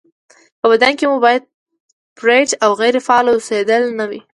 په 0.59 0.65
بدن 0.71 0.91
کې 0.99 1.05
مو 1.09 1.17
باید 1.25 1.43
برید 2.19 2.49
او 2.63 2.71
غیرې 2.79 3.01
فعاله 3.07 3.29
اوسېدل 3.33 3.81
نه 3.99 4.05
وي 4.09 4.21